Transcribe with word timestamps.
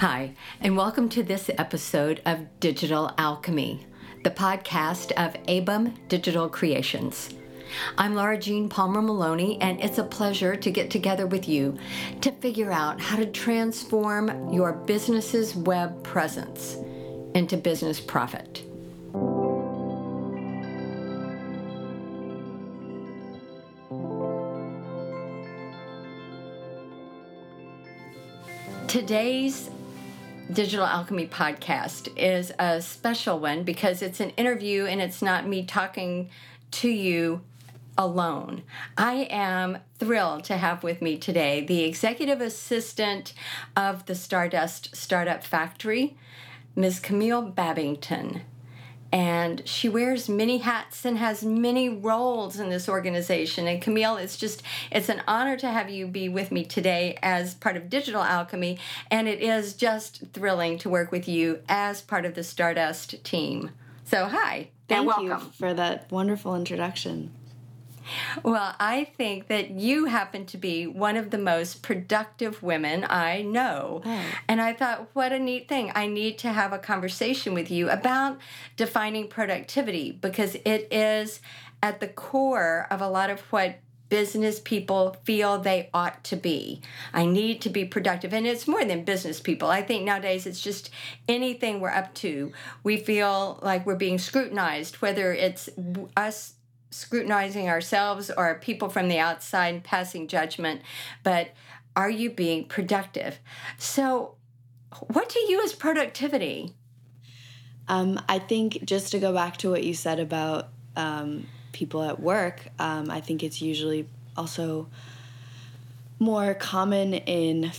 Hi, 0.00 0.34
and 0.60 0.76
welcome 0.76 1.08
to 1.08 1.22
this 1.22 1.48
episode 1.56 2.20
of 2.26 2.60
Digital 2.60 3.14
Alchemy, 3.16 3.86
the 4.24 4.30
podcast 4.30 5.10
of 5.12 5.42
ABUM 5.48 5.94
Digital 6.08 6.50
Creations. 6.50 7.32
I'm 7.96 8.14
Laura 8.14 8.36
Jean 8.36 8.68
Palmer 8.68 9.00
Maloney, 9.00 9.58
and 9.62 9.82
it's 9.82 9.96
a 9.96 10.04
pleasure 10.04 10.54
to 10.54 10.70
get 10.70 10.90
together 10.90 11.26
with 11.26 11.48
you 11.48 11.78
to 12.20 12.30
figure 12.30 12.70
out 12.70 13.00
how 13.00 13.16
to 13.16 13.24
transform 13.24 14.52
your 14.52 14.74
business's 14.74 15.56
web 15.56 16.02
presence 16.02 16.76
into 17.34 17.56
business 17.56 17.98
profit. 17.98 18.62
Today's 28.88 29.70
Digital 30.52 30.86
Alchemy 30.86 31.26
podcast 31.26 32.08
is 32.16 32.52
a 32.58 32.80
special 32.80 33.40
one 33.40 33.64
because 33.64 34.00
it's 34.00 34.20
an 34.20 34.30
interview 34.30 34.84
and 34.84 35.02
it's 35.02 35.20
not 35.20 35.46
me 35.46 35.64
talking 35.64 36.30
to 36.70 36.88
you 36.88 37.40
alone. 37.98 38.62
I 38.96 39.26
am 39.28 39.78
thrilled 39.98 40.44
to 40.44 40.56
have 40.56 40.84
with 40.84 41.02
me 41.02 41.18
today 41.18 41.64
the 41.66 41.82
executive 41.82 42.40
assistant 42.40 43.34
of 43.74 44.06
the 44.06 44.14
Stardust 44.14 44.94
Startup 44.94 45.42
Factory, 45.42 46.16
Ms. 46.76 47.00
Camille 47.00 47.42
Babington 47.42 48.42
and 49.12 49.66
she 49.66 49.88
wears 49.88 50.28
many 50.28 50.58
hats 50.58 51.04
and 51.04 51.18
has 51.18 51.44
many 51.44 51.88
roles 51.88 52.58
in 52.58 52.68
this 52.68 52.88
organization. 52.88 53.66
And 53.66 53.80
camille 53.80 54.16
it's 54.16 54.36
just 54.36 54.62
it's 54.90 55.08
an 55.08 55.22
honor 55.26 55.56
to 55.56 55.68
have 55.68 55.90
you 55.90 56.06
be 56.06 56.28
with 56.28 56.50
me 56.50 56.64
today 56.64 57.18
as 57.22 57.54
part 57.54 57.76
of 57.76 57.88
digital 57.88 58.22
alchemy. 58.22 58.78
And 59.10 59.28
it 59.28 59.40
is 59.40 59.74
just 59.74 60.22
thrilling 60.32 60.78
to 60.78 60.90
work 60.90 61.12
with 61.12 61.28
you 61.28 61.60
as 61.68 62.02
part 62.02 62.24
of 62.24 62.34
the 62.34 62.44
stardust 62.44 63.22
team. 63.24 63.70
So 64.04 64.26
hi 64.26 64.70
thank 64.88 65.10
and 65.16 65.28
you 65.28 65.38
for 65.58 65.74
that 65.74 66.10
wonderful 66.10 66.54
introduction 66.54 67.32
well, 68.42 68.74
I 68.78 69.04
think 69.16 69.48
that 69.48 69.70
you 69.70 70.06
happen 70.06 70.46
to 70.46 70.56
be 70.56 70.86
one 70.86 71.16
of 71.16 71.30
the 71.30 71.38
most 71.38 71.82
productive 71.82 72.62
women 72.62 73.04
I 73.08 73.42
know. 73.42 74.02
Oh. 74.04 74.24
And 74.48 74.60
I 74.60 74.72
thought, 74.72 75.08
what 75.12 75.32
a 75.32 75.38
neat 75.38 75.68
thing. 75.68 75.92
I 75.94 76.06
need 76.06 76.38
to 76.38 76.52
have 76.52 76.72
a 76.72 76.78
conversation 76.78 77.54
with 77.54 77.70
you 77.70 77.90
about 77.90 78.38
defining 78.76 79.28
productivity 79.28 80.12
because 80.12 80.54
it 80.64 80.88
is 80.90 81.40
at 81.82 82.00
the 82.00 82.08
core 82.08 82.86
of 82.90 83.00
a 83.00 83.08
lot 83.08 83.30
of 83.30 83.40
what 83.52 83.78
business 84.08 84.60
people 84.60 85.16
feel 85.24 85.58
they 85.58 85.90
ought 85.92 86.22
to 86.24 86.36
be. 86.36 86.80
I 87.12 87.26
need 87.26 87.60
to 87.62 87.70
be 87.70 87.84
productive. 87.84 88.32
And 88.32 88.46
it's 88.46 88.68
more 88.68 88.84
than 88.84 89.04
business 89.04 89.40
people. 89.40 89.68
I 89.68 89.82
think 89.82 90.04
nowadays 90.04 90.46
it's 90.46 90.60
just 90.60 90.90
anything 91.28 91.80
we're 91.80 91.90
up 91.90 92.14
to. 92.14 92.52
We 92.82 92.98
feel 92.98 93.58
like 93.62 93.84
we're 93.84 93.96
being 93.96 94.18
scrutinized, 94.18 94.96
whether 94.96 95.32
it's 95.32 95.68
us 96.16 96.54
scrutinizing 96.90 97.68
ourselves 97.68 98.30
or 98.30 98.54
people 98.56 98.88
from 98.88 99.08
the 99.08 99.18
outside 99.18 99.84
passing 99.84 100.28
judgment, 100.28 100.82
but 101.22 101.50
are 101.94 102.10
you 102.10 102.30
being 102.30 102.66
productive? 102.66 103.38
So, 103.78 104.34
what 105.08 105.28
to 105.30 105.38
you 105.48 105.60
is 105.60 105.72
productivity? 105.72 106.74
Um, 107.88 108.20
I 108.28 108.38
think 108.38 108.84
just 108.84 109.12
to 109.12 109.18
go 109.18 109.32
back 109.32 109.58
to 109.58 109.70
what 109.70 109.84
you 109.84 109.94
said 109.94 110.18
about 110.18 110.68
um, 110.96 111.46
people 111.72 112.02
at 112.02 112.20
work, 112.20 112.60
um, 112.78 113.10
I 113.10 113.20
think 113.20 113.42
it's 113.42 113.60
usually 113.62 114.08
also 114.36 114.88
more 116.18 116.54
common 116.54 117.14
in 117.14 117.70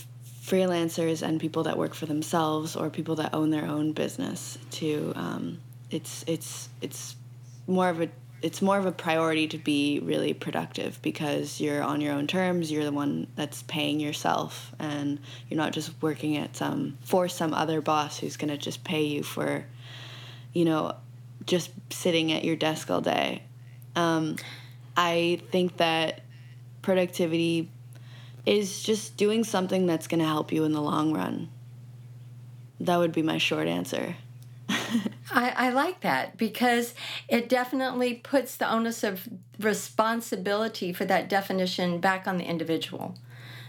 freelancers 0.42 1.22
and 1.22 1.40
people 1.40 1.64
that 1.64 1.76
work 1.76 1.94
for 1.94 2.06
themselves 2.06 2.74
or 2.74 2.88
people 2.88 3.16
that 3.16 3.34
own 3.34 3.50
their 3.50 3.66
own 3.66 3.92
business 3.92 4.56
to 4.70 5.12
um, 5.14 5.58
it's 5.90 6.24
it's 6.26 6.68
it's 6.80 7.16
more 7.66 7.88
of 7.90 8.00
a 8.00 8.08
it's 8.40 8.62
more 8.62 8.78
of 8.78 8.86
a 8.86 8.92
priority 8.92 9.48
to 9.48 9.58
be 9.58 10.00
really 10.02 10.32
productive 10.32 11.00
because 11.02 11.60
you're 11.60 11.82
on 11.82 12.00
your 12.00 12.12
own 12.12 12.26
terms 12.26 12.70
you're 12.70 12.84
the 12.84 12.92
one 12.92 13.26
that's 13.34 13.62
paying 13.64 13.98
yourself 13.98 14.72
and 14.78 15.18
you're 15.48 15.58
not 15.58 15.72
just 15.72 15.90
working 16.00 16.36
at 16.36 16.56
some 16.56 16.96
for 17.02 17.28
some 17.28 17.52
other 17.52 17.80
boss 17.80 18.18
who's 18.18 18.36
going 18.36 18.50
to 18.50 18.56
just 18.56 18.84
pay 18.84 19.02
you 19.02 19.22
for 19.22 19.64
you 20.52 20.64
know 20.64 20.94
just 21.46 21.70
sitting 21.90 22.30
at 22.30 22.44
your 22.44 22.56
desk 22.56 22.90
all 22.90 23.00
day. 23.00 23.42
Um, 23.96 24.36
i 24.96 25.40
think 25.50 25.78
that 25.78 26.20
productivity 26.82 27.70
is 28.46 28.82
just 28.82 29.16
doing 29.16 29.44
something 29.44 29.86
that's 29.86 30.06
going 30.06 30.20
to 30.20 30.26
help 30.26 30.52
you 30.52 30.64
in 30.64 30.72
the 30.72 30.80
long 30.80 31.12
run. 31.12 31.50
That 32.80 32.96
would 32.96 33.12
be 33.12 33.22
my 33.22 33.38
short 33.38 33.66
answer 33.66 34.16
I, 35.30 35.50
I, 35.50 35.70
like 35.70 36.00
that 36.00 36.36
because 36.36 36.94
it 37.28 37.48
definitely 37.48 38.14
puts 38.14 38.56
the 38.56 38.70
onus 38.70 39.04
of 39.04 39.28
responsibility 39.58 40.92
for 40.92 41.04
that 41.04 41.28
definition 41.28 42.00
back 42.00 42.26
on 42.26 42.38
the 42.38 42.44
individual 42.44 43.16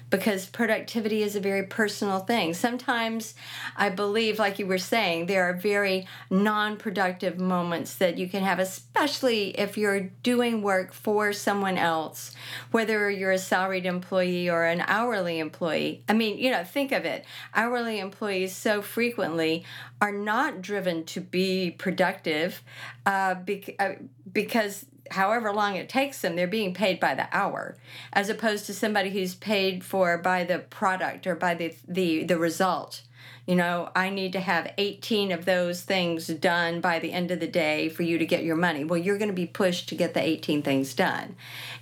because 0.09 0.45
productivity 0.47 1.21
is 1.21 1.35
a 1.35 1.39
very 1.39 1.63
personal 1.63 2.19
thing. 2.19 2.53
Sometimes 2.53 3.35
I 3.75 3.89
believe, 3.89 4.39
like 4.39 4.59
you 4.59 4.65
were 4.65 4.77
saying, 4.77 5.25
there 5.25 5.43
are 5.49 5.53
very 5.53 6.07
non 6.29 6.77
productive 6.77 7.39
moments 7.39 7.95
that 7.95 8.17
you 8.17 8.27
can 8.27 8.43
have, 8.43 8.59
especially 8.59 9.49
if 9.59 9.77
you're 9.77 10.09
doing 10.23 10.61
work 10.61 10.93
for 10.93 11.33
someone 11.33 11.77
else, 11.77 12.35
whether 12.71 13.09
you're 13.09 13.31
a 13.31 13.37
salaried 13.37 13.85
employee 13.85 14.49
or 14.49 14.65
an 14.65 14.83
hourly 14.87 15.39
employee. 15.39 16.03
I 16.09 16.13
mean, 16.13 16.37
you 16.37 16.51
know, 16.51 16.63
think 16.63 16.91
of 16.91 17.05
it 17.05 17.25
hourly 17.53 17.99
employees 17.99 18.55
so 18.55 18.81
frequently 18.81 19.63
are 20.01 20.11
not 20.11 20.61
driven 20.61 21.03
to 21.05 21.21
be 21.21 21.71
productive 21.71 22.61
uh, 23.05 23.35
uh, 23.79 23.89
because 24.31 24.85
however 25.11 25.51
long 25.53 25.75
it 25.75 25.89
takes 25.89 26.21
them, 26.21 26.35
they're 26.35 26.47
being 26.47 26.73
paid 26.73 26.99
by 26.99 27.15
the 27.15 27.27
hour, 27.31 27.77
as 28.13 28.29
opposed 28.29 28.65
to 28.65 28.73
somebody 28.73 29.09
who's 29.09 29.35
paid 29.35 29.83
for 29.83 30.17
by 30.17 30.43
the 30.43 30.59
product 30.59 31.27
or 31.27 31.35
by 31.35 31.53
the 31.53 31.75
the, 31.87 32.23
the 32.23 32.37
result. 32.37 33.01
You 33.45 33.55
know, 33.55 33.89
I 33.95 34.11
need 34.11 34.33
to 34.33 34.39
have 34.39 34.71
18 34.77 35.31
of 35.31 35.45
those 35.45 35.81
things 35.81 36.27
done 36.27 36.81
by 36.81 36.99
the 36.99 37.11
end 37.11 37.31
of 37.31 37.39
the 37.39 37.47
day 37.47 37.89
for 37.89 38.03
you 38.03 38.19
to 38.19 38.25
get 38.25 38.43
your 38.43 38.55
money. 38.55 38.83
Well, 38.83 38.99
you're 38.99 39.17
going 39.17 39.29
to 39.29 39.33
be 39.33 39.47
pushed 39.47 39.89
to 39.89 39.95
get 39.95 40.13
the 40.13 40.21
18 40.21 40.61
things 40.61 40.93
done. 40.93 41.35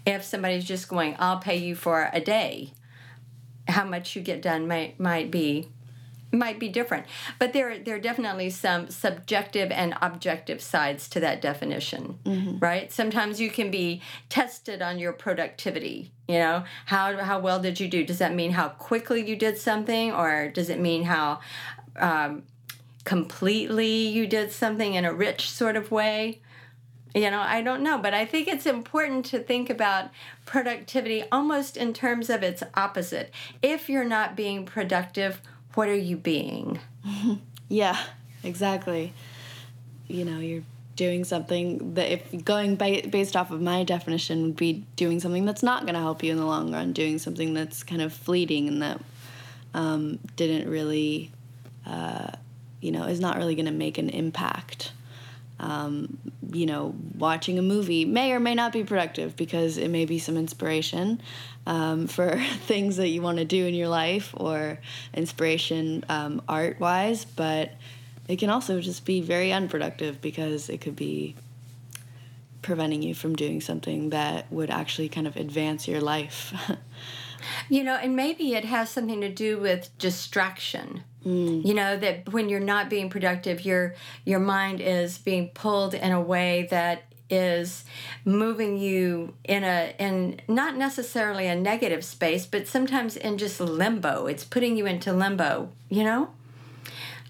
If 0.05 0.23
somebody's 0.23 0.63
just 0.63 0.87
going, 0.87 1.17
I'll 1.19 1.39
pay 1.39 1.57
you 1.57 1.75
for 1.75 2.09
a 2.13 2.21
day, 2.21 2.71
how 3.67 3.83
much 3.83 4.15
you 4.15 4.21
get 4.21 4.41
done 4.41 4.67
might 4.67 4.97
might 4.99 5.29
be 5.29 5.67
might 6.31 6.59
be 6.59 6.69
different. 6.69 7.05
But 7.39 7.53
there 7.53 7.77
there 7.79 7.95
are 7.95 7.99
definitely 7.99 8.49
some 8.49 8.89
subjective 8.89 9.71
and 9.71 9.95
objective 10.01 10.61
sides 10.61 11.07
to 11.09 11.19
that 11.21 11.41
definition 11.41 12.19
mm-hmm. 12.23 12.59
right? 12.59 12.91
Sometimes 12.91 13.39
you 13.39 13.49
can 13.49 13.71
be 13.71 14.01
tested 14.29 14.81
on 14.81 14.99
your 14.99 15.13
productivity 15.13 16.11
you 16.27 16.39
know? 16.39 16.63
How 16.85 17.17
how 17.17 17.39
well 17.39 17.59
did 17.59 17.79
you 17.79 17.87
do? 17.87 18.05
Does 18.05 18.19
that 18.19 18.35
mean 18.35 18.51
how 18.51 18.69
quickly 18.69 19.27
you 19.27 19.35
did 19.35 19.57
something 19.57 20.11
or 20.11 20.49
does 20.49 20.69
it 20.69 20.79
mean 20.79 21.03
how 21.03 21.39
um, 21.95 22.43
completely 23.05 24.07
you 24.07 24.27
did 24.27 24.51
something 24.51 24.93
in 24.93 25.05
a 25.05 25.13
rich 25.13 25.49
sort 25.49 25.75
of 25.75 25.91
way? 25.91 26.41
You 27.15 27.31
know 27.31 27.39
i 27.39 27.63
don't 27.63 27.81
know 27.81 27.97
but 27.97 28.13
i 28.13 28.25
think 28.25 28.47
it's 28.47 28.67
important 28.67 29.25
to 29.27 29.39
think 29.39 29.71
about 29.71 30.11
productivity 30.45 31.23
almost 31.31 31.75
in 31.75 31.91
terms 31.91 32.29
of 32.29 32.43
its 32.43 32.61
opposite. 32.75 33.33
If 33.63 33.89
you're 33.89 34.03
not 34.03 34.35
being 34.35 34.65
productive 34.65 35.41
what 35.77 35.89
are 35.89 35.95
you 35.95 36.17
being? 36.17 36.79
yeah, 37.69 37.97
exactly. 38.43 39.13
You 40.07 40.25
know, 40.25 40.39
you're 40.39 40.63
doing 40.95 41.23
something 41.23 41.93
that 41.93 42.11
if 42.11 42.43
going 42.43 42.75
ba- 42.75 43.07
based 43.07 43.35
off 43.35 43.51
of 43.51 43.61
my 43.61 43.83
definition 43.83 44.41
would 44.41 44.55
be 44.55 44.83
doing 44.95 45.19
something 45.19 45.45
that's 45.45 45.61
not 45.61 45.83
going 45.83 45.93
to 45.93 45.99
help 45.99 46.23
you 46.23 46.31
in 46.31 46.37
the 46.37 46.45
long 46.45 46.73
run 46.73 46.91
doing 46.93 47.19
something 47.19 47.53
that's 47.53 47.83
kind 47.83 48.01
of 48.01 48.11
fleeting 48.11 48.67
and 48.67 48.81
that 48.81 48.99
um, 49.75 50.17
didn't 50.35 50.67
really 50.67 51.31
uh, 51.85 52.31
you 52.81 52.91
know 52.91 53.03
is 53.03 53.19
not 53.19 53.37
really 53.37 53.53
going 53.53 53.67
to 53.67 53.71
make 53.71 53.99
an 53.99 54.09
impact 54.09 54.91
um, 55.59 56.17
you 56.51 56.65
know, 56.65 56.95
watching 57.17 57.57
a 57.57 57.61
movie 57.61 58.05
may 58.05 58.31
or 58.31 58.39
may 58.39 58.53
not 58.53 58.71
be 58.71 58.83
productive 58.83 59.35
because 59.35 59.77
it 59.77 59.89
may 59.89 60.05
be 60.05 60.19
some 60.19 60.37
inspiration 60.37 61.21
um, 61.67 62.07
for 62.07 62.41
things 62.65 62.95
that 62.97 63.09
you 63.09 63.21
want 63.21 63.37
to 63.37 63.45
do 63.45 63.67
in 63.67 63.75
your 63.75 63.89
life 63.89 64.33
or 64.35 64.79
inspiration 65.13 66.03
um, 66.09 66.41
art 66.47 66.79
wise, 66.79 67.25
but 67.25 67.71
it 68.27 68.37
can 68.37 68.49
also 68.49 68.81
just 68.81 69.05
be 69.05 69.21
very 69.21 69.51
unproductive 69.51 70.21
because 70.21 70.69
it 70.69 70.79
could 70.79 70.95
be 70.95 71.35
preventing 72.61 73.03
you 73.03 73.13
from 73.13 73.35
doing 73.35 73.61
something 73.61 74.09
that 74.09 74.51
would 74.51 74.69
actually 74.69 75.09
kind 75.09 75.27
of 75.27 75.35
advance 75.35 75.87
your 75.87 76.01
life. 76.01 76.53
you 77.69 77.83
know, 77.83 77.95
and 77.95 78.15
maybe 78.15 78.55
it 78.55 78.65
has 78.65 78.89
something 78.89 79.21
to 79.21 79.29
do 79.29 79.59
with 79.59 79.95
distraction 79.97 81.03
Mm. 81.27 81.65
You 81.65 81.73
know 81.73 81.97
that 81.97 82.31
when 82.31 82.47
you're 82.47 82.59
not 82.61 82.89
being 82.89 83.09
productive, 83.09 83.65
your 83.65 83.95
your 84.23 84.39
mind 84.39 84.79
is 84.79 85.17
being 85.17 85.49
pulled 85.49 85.93
in 85.93 86.13
a 86.13 86.21
way 86.21 86.67
that 86.69 87.06
is 87.29 87.83
moving 88.25 88.77
you 88.77 89.33
in 89.43 89.63
a 89.63 89.93
in 89.99 90.39
not 90.47 90.75
necessarily 90.75 91.47
a 91.47 91.55
negative 91.55 92.03
space, 92.03 92.45
but 92.45 92.67
sometimes 92.67 93.15
in 93.15 93.37
just 93.37 93.59
limbo. 93.59 94.27
It's 94.27 94.43
putting 94.43 94.77
you 94.77 94.85
into 94.85 95.13
limbo. 95.13 95.69
You 95.89 96.03
know. 96.03 96.29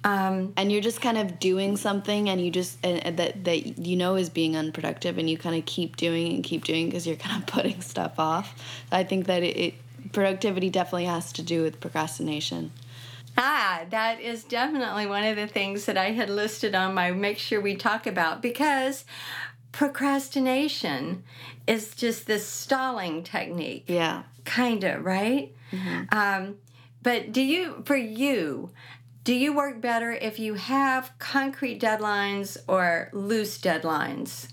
Um, 0.03 0.53
and 0.55 0.71
you're 0.71 0.81
just 0.81 1.01
kind 1.01 1.17
of 1.17 1.39
doing 1.39 1.75
something 1.75 2.29
and 2.29 2.39
you 2.39 2.51
just 2.51 2.77
and, 2.83 3.03
and 3.05 3.17
that 3.17 3.44
that 3.45 3.79
you 3.79 3.97
know 3.97 4.15
is 4.15 4.29
being 4.29 4.55
unproductive 4.55 5.17
and 5.17 5.29
you 5.29 5.38
kind 5.38 5.57
of 5.57 5.65
keep 5.65 5.97
doing 5.97 6.33
and 6.33 6.43
keep 6.43 6.63
doing 6.63 6.85
because 6.85 7.07
you're 7.07 7.17
kind 7.17 7.41
of 7.41 7.47
putting 7.53 7.81
stuff 7.81 8.13
off 8.17 8.55
i 8.91 9.03
think 9.03 9.25
that 9.25 9.43
it, 9.43 9.57
it 9.57 9.73
productivity 10.13 10.69
definitely 10.69 11.05
has 11.05 11.33
to 11.33 11.41
do 11.41 11.63
with 11.63 11.81
procrastination 11.81 12.71
Ah, 13.39 13.81
that 13.91 14.19
is 14.19 14.43
definitely 14.43 15.05
one 15.05 15.23
of 15.23 15.35
the 15.35 15.45
things 15.45 15.85
that 15.85 15.95
I 15.95 16.09
had 16.09 16.27
listed 16.27 16.73
on 16.73 16.95
my 16.95 17.11
make 17.11 17.38
sure 17.38 17.61
we 17.61 17.75
talk 17.75 18.07
about 18.07 18.41
because 18.41 19.05
procrastination 19.77 21.21
is 21.68 21.94
just 21.94 22.25
this 22.25 22.47
stalling 22.47 23.21
technique. 23.21 23.83
yeah 23.85 24.24
Kind 24.44 24.83
of, 24.83 25.06
right? 25.06 25.53
Um, 26.12 26.56
but 27.03 27.31
do 27.31 27.41
you, 27.41 27.83
for 27.85 27.95
you, 27.95 28.71
do 29.24 29.35
you 29.35 29.56
work 29.56 29.79
better 29.79 30.12
if 30.13 30.39
you 30.39 30.56
have 30.56 31.12
concrete 31.19 31.79
deadlines 31.79 32.57
or 32.68 33.12
loose 33.13 33.59
deadlines? 33.59 34.47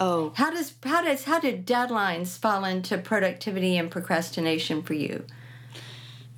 oh 0.00 0.32
How 0.34 0.50
does 0.50 0.72
how 0.82 1.02
does 1.02 1.24
how 1.24 1.38
do 1.38 1.54
deadlines 1.54 2.38
fall 2.38 2.64
into 2.64 2.96
productivity 2.96 3.76
and 3.76 3.90
procrastination 3.90 4.82
for 4.82 4.94
you? 4.94 5.26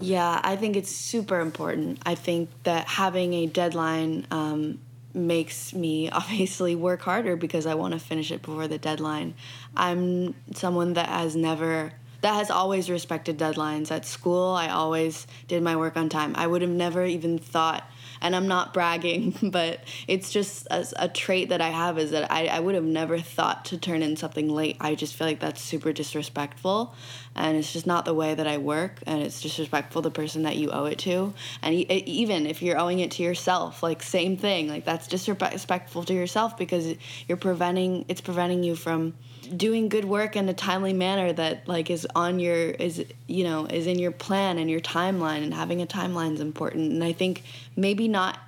Yeah, 0.01 0.41
I 0.43 0.57
think 0.57 0.75
it's 0.75 0.91
super 0.91 1.39
important. 1.39 2.01
I 2.05 2.17
think 2.17 2.51
that 2.65 2.89
having 2.89 3.35
a 3.35 3.47
deadline 3.47 4.27
um, 4.33 4.81
makes 5.19 5.73
me 5.73 6.09
obviously 6.11 6.75
work 6.75 7.03
harder 7.03 7.37
because 7.37 7.67
I 7.67 7.75
want 7.75 7.95
to 7.95 8.01
finish 8.01 8.31
it 8.31 8.43
before 8.43 8.69
the 8.69 8.79
deadline. 8.79 9.35
I'm 9.77 10.35
someone 10.55 10.95
that 10.95 11.09
has 11.09 11.37
never, 11.37 11.93
that 12.21 12.35
has 12.35 12.51
always 12.51 12.91
respected 12.91 13.39
deadlines. 13.39 13.91
At 13.91 14.05
school, 14.05 14.53
I 14.53 14.69
always 14.69 15.27
did 15.47 15.63
my 15.63 15.77
work 15.77 15.97
on 15.97 16.09
time. 16.09 16.35
I 16.37 16.47
would 16.47 16.63
have 16.63 16.71
never 16.71 17.05
even 17.05 17.39
thought, 17.39 17.89
and 18.21 18.35
I'm 18.35 18.49
not 18.49 18.75
bragging, 18.75 19.37
but 19.53 19.81
it's 20.07 20.31
just 20.31 20.67
a, 20.71 20.87
a 20.97 21.09
trait 21.09 21.51
that 21.51 21.61
I 21.61 21.69
have 21.69 21.99
is 21.99 22.11
that 22.11 22.31
I, 22.31 22.47
I 22.47 22.61
would 22.61 22.75
have 22.75 22.85
never 22.85 23.19
thought 23.19 23.67
to 23.67 23.79
turn 23.79 24.03
in 24.03 24.17
something 24.17 24.49
late. 24.49 24.77
I 24.81 24.95
just 24.95 25.15
feel 25.15 25.27
like 25.27 25.41
that's 25.41 25.63
super 25.63 25.93
disrespectful 25.93 26.95
and 27.39 27.57
it's 27.57 27.73
just 27.73 27.87
not 27.87 28.05
the 28.05 28.15
way 28.15 28.35
that 28.35 28.47
I 28.47 28.59
work, 28.59 28.99
and 29.07 29.23
it's 29.23 29.41
disrespectful 29.41 30.03
the 30.03 30.11
person 30.11 30.43
that 30.43 30.57
you 30.57 30.71
owe 30.71 30.87
it 30.87 30.99
to. 31.01 31.33
And 31.63 31.75
even 31.75 32.47
if 32.47 32.63
you're 32.63 32.79
owing 32.79 32.99
it 32.99 33.13
to 33.13 33.23
yourself, 33.23 33.83
like 33.83 34.03
same 34.03 34.37
thing, 34.37 34.69
like 34.69 34.85
that's 34.85 35.07
disrespectful 35.07 36.03
to 36.05 36.15
yourself 36.15 36.59
because 36.59 36.95
you're 37.29 37.39
preventing 37.39 38.05
it's 38.09 38.21
preventing 38.21 38.65
you 38.65 38.75
from 38.75 39.15
doing 39.57 39.89
good 39.89 40.05
work 40.05 40.37
in 40.37 40.49
a 40.49 40.55
timely 40.55 40.93
manner 40.93 41.33
that 41.33 41.67
like 41.67 41.91
is 41.91 42.07
on 42.15 42.39
your 42.39 42.71
is 42.71 43.05
you 43.27 43.45
know 43.45 43.67
is 43.67 43.87
in 43.87 43.99
your 43.99 44.11
plan 44.11 44.59
and 44.59 44.71
your 44.71 44.81
timeline 44.81 45.43
and 45.43 45.55
having 45.55 45.83
a 45.83 45.87
timeline 45.87 46.35
is 46.35 46.41
important. 46.41 46.93
And 46.93 47.05
i 47.05 47.13
think 47.13 47.43
maybe 47.77 48.09
not 48.09 48.39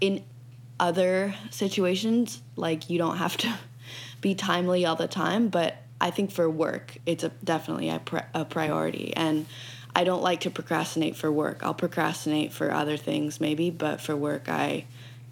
in 0.00 0.24
other 0.78 1.34
situations 1.50 2.40
like 2.56 2.88
you 2.88 2.98
don't 2.98 3.18
have 3.18 3.36
to 3.38 3.58
be 4.20 4.34
timely 4.34 4.86
all 4.86 4.96
the 4.96 5.08
time 5.08 5.48
but 5.48 5.76
i 6.00 6.10
think 6.10 6.30
for 6.30 6.48
work 6.48 6.96
it's 7.06 7.24
a, 7.24 7.28
definitely 7.44 7.88
a, 7.88 7.98
pri- 7.98 8.26
a 8.34 8.44
priority. 8.44 9.14
And 9.16 9.46
i 9.94 10.04
don't 10.04 10.22
like 10.22 10.40
to 10.40 10.50
procrastinate 10.50 11.16
for 11.16 11.30
work. 11.30 11.60
I'll 11.62 11.74
procrastinate 11.74 12.52
for 12.52 12.72
other 12.72 12.96
things 12.96 13.40
maybe 13.40 13.70
but 13.70 14.00
for 14.00 14.16
work 14.16 14.48
i 14.48 14.84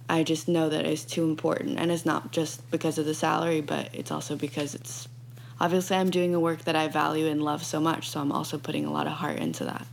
i 0.08 0.22
just 0.22 0.48
know 0.48 0.68
that 0.68 0.84
it's 0.84 1.04
too 1.04 1.24
important 1.24 1.78
and 1.78 1.90
it's 1.90 2.06
not 2.06 2.32
just 2.32 2.68
because 2.70 2.98
of 2.98 3.04
the 3.06 3.14
salary 3.14 3.60
but 3.60 3.88
it's 3.92 4.10
also 4.10 4.36
because 4.36 4.74
it's 4.74 5.08
obviously 5.60 5.96
i'm 5.96 6.10
doing 6.10 6.34
a 6.34 6.40
work 6.40 6.64
that 6.64 6.76
i 6.76 6.88
value 6.88 7.26
and 7.26 7.42
love 7.42 7.64
so 7.64 7.80
much 7.80 8.08
so 8.08 8.20
i'm 8.20 8.32
also 8.32 8.58
putting 8.58 8.84
a 8.84 8.92
lot 8.92 9.06
of 9.06 9.12
heart 9.14 9.38
into 9.38 9.64
that 9.64 9.86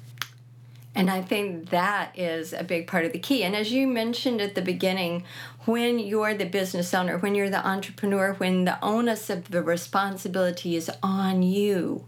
And 0.98 1.10
I 1.10 1.22
think 1.22 1.72
that 1.72 2.18
is 2.18 2.54
a 2.54 2.64
big 2.64 2.88
part 2.88 3.04
of 3.04 3.12
the 3.12 3.20
key. 3.20 3.44
And 3.44 3.54
as 3.54 3.70
you 3.72 3.86
mentioned 3.86 4.40
at 4.40 4.56
the 4.56 4.62
beginning, 4.62 5.26
when 5.66 6.00
you're 6.00 6.34
the 6.34 6.46
business 6.46 6.94
owner, 6.94 7.18
when 7.18 7.36
you're 7.36 7.50
the 7.50 7.68
entrepreneur, 7.68 8.34
when 8.36 8.64
the 8.64 8.78
onus 8.82 9.30
of 9.30 9.52
the 9.52 9.62
responsibility 9.62 10.78
is 10.78 10.90
on 11.04 11.44
you, 11.44 12.06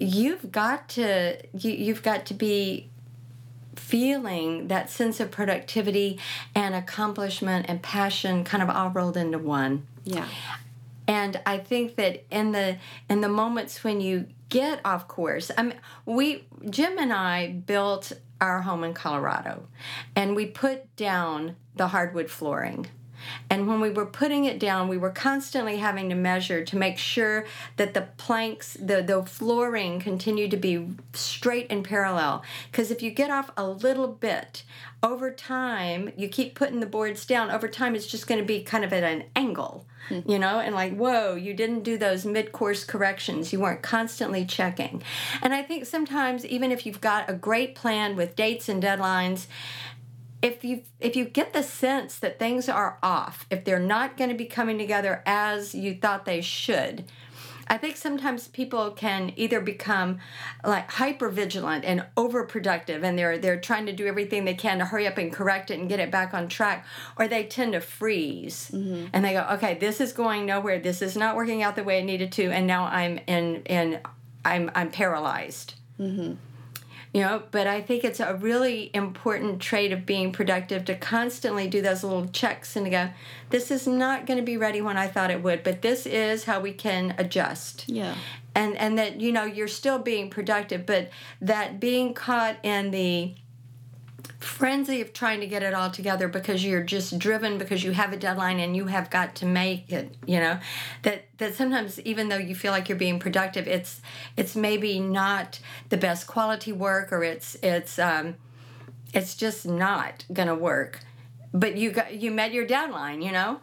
you've 0.00 0.50
got 0.50 0.88
to 0.90 1.36
you, 1.56 1.70
you've 1.70 2.02
got 2.02 2.26
to 2.26 2.34
be 2.34 2.88
feeling 3.92 4.68
that 4.68 4.88
sense 4.88 5.20
of 5.20 5.30
productivity 5.30 6.18
and 6.54 6.74
accomplishment 6.74 7.66
and 7.68 7.82
passion 7.82 8.42
kind 8.42 8.62
of 8.62 8.70
all 8.70 8.88
rolled 8.88 9.18
into 9.18 9.38
one. 9.38 9.86
Yeah. 10.02 10.26
And 11.06 11.38
i 11.44 11.58
think 11.58 11.96
that 11.96 12.24
in 12.30 12.52
the 12.52 12.78
in 13.10 13.20
the 13.20 13.28
moments 13.28 13.84
when 13.84 14.00
you 14.00 14.26
get 14.48 14.80
off 14.84 15.08
course 15.08 15.50
i 15.58 15.62
mean 15.62 15.78
we 16.06 16.46
jim 16.70 16.96
and 16.98 17.12
i 17.12 17.48
built 17.48 18.12
our 18.40 18.62
home 18.62 18.84
in 18.84 18.94
colorado 18.94 19.66
and 20.14 20.36
we 20.36 20.46
put 20.46 20.94
down 20.96 21.56
the 21.74 21.88
hardwood 21.88 22.30
flooring 22.30 22.86
and 23.50 23.66
when 23.66 23.80
we 23.80 23.90
were 23.90 24.06
putting 24.06 24.44
it 24.44 24.58
down 24.58 24.88
we 24.88 24.98
were 24.98 25.10
constantly 25.10 25.76
having 25.76 26.08
to 26.08 26.14
measure 26.14 26.64
to 26.64 26.76
make 26.76 26.98
sure 26.98 27.44
that 27.76 27.94
the 27.94 28.02
planks 28.16 28.76
the, 28.80 29.02
the 29.02 29.22
flooring 29.24 30.00
continued 30.00 30.50
to 30.50 30.56
be 30.56 30.88
straight 31.12 31.66
and 31.70 31.84
parallel. 31.84 32.42
Because 32.70 32.90
if 32.90 33.02
you 33.02 33.10
get 33.10 33.30
off 33.30 33.50
a 33.56 33.66
little 33.66 34.08
bit 34.08 34.62
over 35.02 35.30
time 35.30 36.12
you 36.16 36.28
keep 36.28 36.54
putting 36.54 36.80
the 36.80 36.86
boards 36.86 37.26
down 37.26 37.50
over 37.50 37.66
time 37.68 37.94
it's 37.94 38.06
just 38.06 38.26
going 38.26 38.40
to 38.40 38.46
be 38.46 38.62
kind 38.62 38.84
of 38.84 38.92
at 38.92 39.02
an 39.02 39.24
angle 39.34 39.84
hmm. 40.08 40.20
you 40.26 40.38
know? 40.38 40.60
And 40.60 40.74
like 40.74 40.96
whoa 40.96 41.34
you 41.34 41.54
didn't 41.54 41.82
do 41.82 41.98
those 41.98 42.24
mid-course 42.24 42.84
corrections. 42.84 43.52
You 43.52 43.60
weren't 43.60 43.82
constantly 43.82 44.44
checking. 44.44 45.02
And 45.42 45.54
i 45.54 45.62
think 45.62 45.86
sometimes 45.86 46.46
even 46.46 46.70
if 46.70 46.86
you've 46.86 47.00
got 47.00 47.28
a 47.28 47.34
great 47.34 47.74
plan 47.74 48.16
with 48.16 48.36
dates 48.36 48.68
and 48.68 48.82
deadlines 48.82 49.46
if 50.42 50.64
you 50.64 50.82
if 51.00 51.16
you 51.16 51.24
get 51.24 51.52
the 51.52 51.62
sense 51.62 52.18
that 52.18 52.38
things 52.38 52.68
are 52.68 52.98
off 53.02 53.46
if 53.50 53.64
they're 53.64 53.78
not 53.78 54.16
going 54.16 54.30
to 54.30 54.36
be 54.36 54.44
coming 54.44 54.76
together 54.76 55.22
as 55.24 55.74
you 55.74 55.94
thought 55.94 56.24
they 56.24 56.40
should 56.40 57.04
I 57.68 57.78
think 57.78 57.96
sometimes 57.96 58.48
people 58.48 58.90
can 58.90 59.32
either 59.36 59.60
become 59.60 60.18
like 60.62 60.90
hyper 60.90 61.28
vigilant 61.28 61.84
and 61.84 62.04
overproductive 62.16 63.02
and 63.02 63.18
they're 63.18 63.38
they're 63.38 63.60
trying 63.60 63.86
to 63.86 63.92
do 63.92 64.06
everything 64.06 64.44
they 64.44 64.54
can 64.54 64.78
to 64.78 64.84
hurry 64.84 65.06
up 65.06 65.16
and 65.16 65.32
correct 65.32 65.70
it 65.70 65.78
and 65.78 65.88
get 65.88 66.00
it 66.00 66.10
back 66.10 66.34
on 66.34 66.48
track 66.48 66.86
or 67.16 67.28
they 67.28 67.44
tend 67.44 67.72
to 67.72 67.80
freeze. 67.80 68.70
Mm-hmm. 68.74 69.06
And 69.12 69.24
they 69.24 69.32
go 69.32 69.46
okay 69.52 69.74
this 69.74 70.00
is 70.00 70.12
going 70.12 70.44
nowhere. 70.44 70.80
This 70.80 71.00
is 71.00 71.16
not 71.16 71.36
working 71.36 71.62
out 71.62 71.76
the 71.76 71.84
way 71.84 72.00
it 72.00 72.04
needed 72.04 72.32
to 72.32 72.50
and 72.50 72.66
now 72.66 72.84
I'm 72.84 73.18
in 73.26 73.62
in 73.64 74.00
I'm 74.44 74.70
I'm 74.74 74.90
paralyzed 74.90 75.74
mm-hmm. 75.98 76.34
You 77.12 77.20
know 77.20 77.42
but 77.50 77.66
i 77.66 77.80
think 77.80 78.04
it's 78.04 78.20
a 78.20 78.34
really 78.36 78.90
important 78.94 79.60
trait 79.60 79.92
of 79.92 80.06
being 80.06 80.32
productive 80.32 80.84
to 80.84 80.94
constantly 80.94 81.68
do 81.68 81.82
those 81.82 82.02
little 82.02 82.26
checks 82.28 82.76
and 82.76 82.86
to 82.86 82.90
go 82.90 83.10
this 83.50 83.70
is 83.70 83.86
not 83.86 84.26
going 84.26 84.38
to 84.38 84.44
be 84.44 84.56
ready 84.56 84.80
when 84.80 84.96
i 84.96 85.06
thought 85.06 85.30
it 85.30 85.42
would 85.42 85.62
but 85.62 85.82
this 85.82 86.06
is 86.06 86.44
how 86.44 86.60
we 86.60 86.72
can 86.72 87.14
adjust. 87.18 87.88
Yeah. 87.88 88.14
And 88.54 88.76
and 88.76 88.98
that 88.98 89.20
you 89.20 89.32
know 89.32 89.44
you're 89.44 89.68
still 89.68 89.98
being 89.98 90.28
productive 90.28 90.84
but 90.84 91.10
that 91.40 91.80
being 91.80 92.12
caught 92.12 92.56
in 92.62 92.90
the 92.90 93.34
frenzy 94.42 95.00
of 95.00 95.12
trying 95.12 95.40
to 95.40 95.46
get 95.46 95.62
it 95.62 95.74
all 95.74 95.90
together 95.90 96.28
because 96.28 96.64
you're 96.64 96.82
just 96.82 97.18
driven 97.18 97.58
because 97.58 97.84
you 97.84 97.92
have 97.92 98.12
a 98.12 98.16
deadline 98.16 98.58
and 98.60 98.76
you 98.76 98.86
have 98.86 99.10
got 99.10 99.34
to 99.36 99.46
make 99.46 99.90
it 99.92 100.14
you 100.26 100.38
know 100.38 100.58
that 101.02 101.24
that 101.38 101.54
sometimes 101.54 102.00
even 102.00 102.28
though 102.28 102.36
you 102.36 102.54
feel 102.54 102.72
like 102.72 102.88
you're 102.88 102.98
being 102.98 103.18
productive 103.18 103.66
it's 103.68 104.00
it's 104.36 104.54
maybe 104.56 104.98
not 105.00 105.60
the 105.88 105.96
best 105.96 106.26
quality 106.26 106.72
work 106.72 107.12
or 107.12 107.22
it's 107.22 107.56
it's 107.62 107.98
um 107.98 108.34
it's 109.14 109.34
just 109.34 109.66
not 109.66 110.24
gonna 110.32 110.54
work 110.54 111.00
but 111.52 111.76
you 111.76 111.90
got 111.90 112.14
you 112.14 112.30
met 112.30 112.52
your 112.52 112.66
deadline 112.66 113.22
you 113.22 113.32
know 113.32 113.60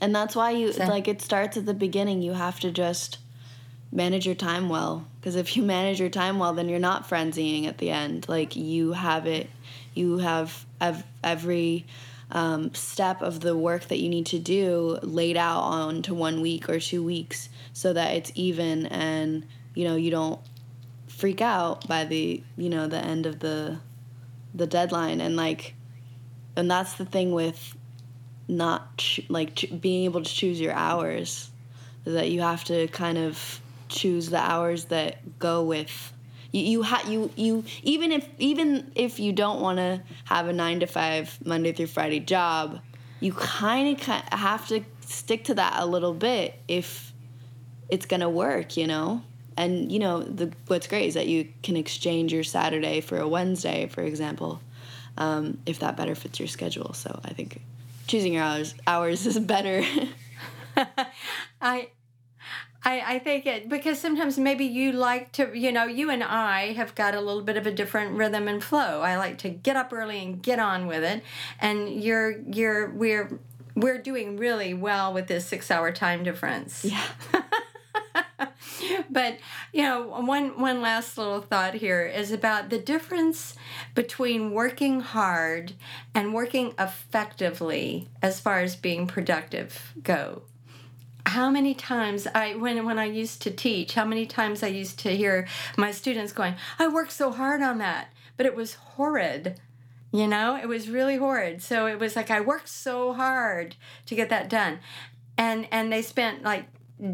And 0.00 0.14
that's 0.14 0.34
why 0.34 0.50
you 0.50 0.72
like 0.72 1.08
it 1.08 1.20
starts 1.22 1.56
at 1.56 1.66
the 1.66 1.74
beginning. 1.74 2.22
You 2.22 2.32
have 2.32 2.60
to 2.60 2.70
just 2.70 3.18
manage 3.92 4.26
your 4.26 4.34
time 4.34 4.68
well 4.68 5.06
because 5.20 5.36
if 5.36 5.56
you 5.56 5.62
manage 5.62 6.00
your 6.00 6.08
time 6.10 6.38
well 6.38 6.52
then 6.54 6.68
you're 6.68 6.78
not 6.78 7.08
frenzying 7.08 7.66
at 7.66 7.78
the 7.78 7.90
end. 7.90 8.28
Like 8.28 8.56
you 8.56 8.92
have 8.92 9.26
it 9.26 9.48
you 9.96 10.18
have 10.18 10.66
ev- 10.80 11.04
every 11.22 11.86
um, 12.30 12.74
step 12.74 13.22
of 13.22 13.40
the 13.40 13.56
work 13.56 13.88
that 13.88 13.98
you 13.98 14.08
need 14.08 14.26
to 14.26 14.38
do 14.38 14.98
laid 15.02 15.36
out 15.36 15.60
onto 15.60 16.14
one 16.14 16.40
week 16.40 16.68
or 16.68 16.80
two 16.80 17.02
weeks 17.02 17.48
so 17.72 17.92
that 17.92 18.14
it's 18.14 18.32
even 18.34 18.86
and 18.86 19.46
you 19.74 19.84
know 19.84 19.94
you 19.94 20.10
don't 20.10 20.40
freak 21.06 21.40
out 21.40 21.86
by 21.86 22.04
the 22.04 22.42
you 22.56 22.68
know 22.68 22.86
the 22.86 22.98
end 22.98 23.26
of 23.26 23.38
the 23.38 23.78
the 24.54 24.66
deadline. 24.66 25.20
And 25.20 25.36
like 25.36 25.74
and 26.56 26.70
that's 26.70 26.94
the 26.94 27.04
thing 27.04 27.32
with 27.32 27.76
not 28.48 29.18
like 29.28 29.80
being 29.80 30.04
able 30.04 30.22
to 30.22 30.30
choose 30.30 30.60
your 30.60 30.72
hours 30.72 31.50
that 32.04 32.30
you 32.30 32.40
have 32.40 32.64
to 32.64 32.86
kind 32.88 33.18
of 33.18 33.60
choose 33.88 34.30
the 34.30 34.38
hours 34.38 34.86
that 34.86 35.38
go 35.38 35.62
with 35.62 36.12
you 36.52 36.62
you 36.62 36.82
ha- 36.82 37.04
you 37.06 37.30
you 37.36 37.64
even 37.82 38.12
if 38.12 38.28
even 38.38 38.90
if 38.94 39.18
you 39.18 39.32
don't 39.32 39.60
want 39.60 39.78
to 39.78 40.02
have 40.24 40.48
a 40.48 40.52
9 40.52 40.80
to 40.80 40.86
5 40.86 41.46
Monday 41.46 41.72
through 41.72 41.86
Friday 41.86 42.20
job 42.20 42.80
you 43.20 43.32
kind 43.32 43.98
of 43.98 44.06
have 44.38 44.68
to 44.68 44.84
stick 45.00 45.44
to 45.44 45.54
that 45.54 45.74
a 45.78 45.86
little 45.86 46.14
bit 46.14 46.60
if 46.68 47.12
it's 47.88 48.06
going 48.06 48.20
to 48.20 48.28
work 48.28 48.76
you 48.76 48.86
know 48.86 49.22
and 49.56 49.90
you 49.90 49.98
know 49.98 50.22
the 50.22 50.52
what's 50.66 50.86
great 50.86 51.06
is 51.06 51.14
that 51.14 51.28
you 51.28 51.48
can 51.62 51.76
exchange 51.76 52.32
your 52.32 52.44
Saturday 52.44 53.00
for 53.00 53.18
a 53.18 53.28
Wednesday 53.28 53.86
for 53.86 54.02
example 54.02 54.60
um, 55.18 55.58
if 55.66 55.78
that 55.80 55.96
better 55.96 56.14
fits 56.14 56.38
your 56.38 56.48
schedule. 56.48 56.92
So 56.92 57.20
I 57.24 57.32
think 57.32 57.60
choosing 58.06 58.34
your 58.34 58.42
hours 58.42 58.74
hours 58.86 59.26
is 59.26 59.38
better. 59.38 59.82
I 61.60 61.88
I, 62.86 63.16
I 63.16 63.18
think 63.18 63.46
it 63.46 63.68
because 63.68 63.98
sometimes 63.98 64.38
maybe 64.38 64.64
you 64.64 64.92
like 64.92 65.32
to 65.32 65.50
you 65.58 65.72
know 65.72 65.86
you 65.86 66.08
and 66.08 66.22
I 66.22 66.72
have 66.74 66.94
got 66.94 67.16
a 67.16 67.20
little 67.20 67.42
bit 67.42 67.56
of 67.56 67.66
a 67.66 67.72
different 67.72 68.16
rhythm 68.16 68.46
and 68.46 68.62
flow. 68.62 69.00
I 69.02 69.16
like 69.16 69.38
to 69.38 69.48
get 69.48 69.74
up 69.74 69.92
early 69.92 70.22
and 70.22 70.40
get 70.40 70.60
on 70.60 70.86
with 70.86 71.02
it, 71.02 71.24
and 71.58 72.00
you're 72.02 72.38
you're 72.42 72.88
we're 72.90 73.40
we're 73.74 73.98
doing 73.98 74.36
really 74.36 74.72
well 74.72 75.12
with 75.12 75.26
this 75.26 75.46
six 75.46 75.68
hour 75.68 75.90
time 75.90 76.22
difference. 76.22 76.84
Yeah. 76.84 77.04
but 79.10 79.38
you 79.72 79.82
know 79.82 80.06
one 80.20 80.60
one 80.60 80.80
last 80.80 81.18
little 81.18 81.40
thought 81.40 81.74
here 81.74 82.06
is 82.06 82.30
about 82.30 82.70
the 82.70 82.78
difference 82.78 83.56
between 83.96 84.52
working 84.52 85.00
hard 85.00 85.72
and 86.14 86.32
working 86.32 86.72
effectively 86.78 88.08
as 88.22 88.38
far 88.38 88.60
as 88.60 88.76
being 88.76 89.08
productive 89.08 89.92
go 90.02 90.42
how 91.36 91.50
many 91.50 91.74
times 91.74 92.26
I 92.34 92.54
when 92.54 92.82
when 92.86 92.98
I 92.98 93.04
used 93.04 93.42
to 93.42 93.50
teach, 93.50 93.92
how 93.92 94.06
many 94.06 94.24
times 94.24 94.62
I 94.62 94.68
used 94.68 94.98
to 95.00 95.14
hear 95.14 95.46
my 95.76 95.90
students 95.92 96.32
going, 96.32 96.54
"I 96.78 96.88
worked 96.88 97.12
so 97.12 97.30
hard 97.30 97.60
on 97.60 97.76
that, 97.78 98.08
but 98.38 98.46
it 98.46 98.56
was 98.56 98.74
horrid." 98.96 99.60
You 100.12 100.26
know, 100.26 100.56
it 100.56 100.66
was 100.66 100.88
really 100.88 101.18
horrid. 101.18 101.62
So 101.62 101.86
it 101.86 101.98
was 101.98 102.16
like 102.16 102.30
I 102.30 102.40
worked 102.40 102.70
so 102.70 103.12
hard 103.12 103.76
to 104.06 104.14
get 104.14 104.30
that 104.30 104.48
done. 104.48 104.78
And 105.36 105.68
and 105.70 105.92
they 105.92 106.00
spent 106.00 106.42
like 106.42 106.64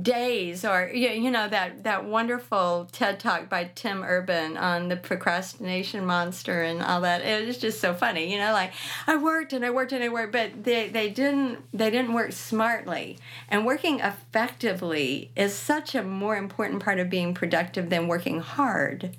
days 0.00 0.64
or 0.64 0.88
you 0.94 1.28
know 1.28 1.48
that 1.48 1.82
that 1.82 2.04
wonderful 2.04 2.88
ted 2.92 3.18
talk 3.18 3.48
by 3.48 3.68
tim 3.74 4.04
urban 4.04 4.56
on 4.56 4.88
the 4.88 4.94
procrastination 4.94 6.06
monster 6.06 6.62
and 6.62 6.80
all 6.80 7.00
that. 7.00 7.20
It 7.22 7.48
was 7.48 7.58
just 7.58 7.80
so 7.80 7.92
funny 7.92 8.32
you 8.32 8.38
know 8.38 8.52
like 8.52 8.72
i 9.08 9.16
worked 9.16 9.52
and 9.52 9.64
i 9.64 9.70
worked 9.70 9.90
and 9.90 10.04
i 10.04 10.08
worked 10.08 10.32
but 10.32 10.62
they, 10.62 10.88
they 10.88 11.10
didn't 11.10 11.58
they 11.76 11.90
didn't 11.90 12.14
work 12.14 12.30
smartly. 12.30 13.18
And 13.48 13.66
working 13.66 13.98
effectively 13.98 15.32
is 15.34 15.52
such 15.52 15.96
a 15.96 16.04
more 16.04 16.36
important 16.36 16.80
part 16.80 17.00
of 17.00 17.10
being 17.10 17.34
productive 17.34 17.90
than 17.90 18.06
working 18.06 18.38
hard. 18.38 19.16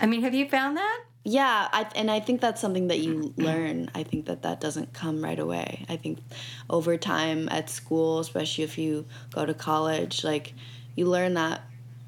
I 0.00 0.06
mean 0.06 0.22
have 0.22 0.34
you 0.34 0.48
found 0.48 0.76
that 0.76 1.05
yeah 1.26 1.68
I, 1.72 1.86
and 1.96 2.08
i 2.08 2.20
think 2.20 2.40
that's 2.40 2.60
something 2.60 2.86
that 2.86 3.00
you 3.00 3.14
mm-hmm. 3.14 3.42
learn. 3.42 3.90
I 3.94 4.04
think 4.04 4.26
that 4.26 4.42
that 4.42 4.60
doesn't 4.60 4.92
come 4.92 5.22
right 5.22 5.38
away. 5.38 5.84
I 5.88 5.96
think 5.96 6.18
over 6.70 6.96
time 6.96 7.48
at 7.48 7.68
school 7.68 8.20
especially 8.20 8.62
if 8.62 8.78
you 8.78 9.06
go 9.32 9.44
to 9.44 9.52
college 9.52 10.22
like 10.22 10.54
you 10.94 11.06
learn 11.06 11.34
that 11.34 11.62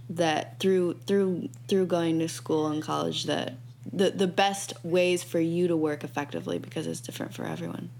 that 0.09 0.61
through 0.61 0.95
through 1.07 1.49
through 1.67 1.87
going 1.87 2.21
to 2.21 2.29
school 2.29 2.69
and 2.69 2.81
college 2.81 3.25
that 3.25 3.55
the 3.93 4.11
the 4.11 4.29
best 4.29 4.73
ways 4.85 5.25
for 5.25 5.41
you 5.41 5.67
to 5.67 5.77
work 5.77 6.05
effectively 6.05 6.59
because 6.59 6.87
it's 6.87 7.01
different 7.01 7.35
for 7.35 7.45
everyone. 7.45 7.91